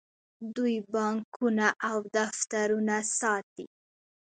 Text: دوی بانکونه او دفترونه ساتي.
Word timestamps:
دوی 0.55 0.75
بانکونه 0.93 1.67
او 1.89 1.97
دفترونه 2.15 2.97
ساتي. 3.19 3.65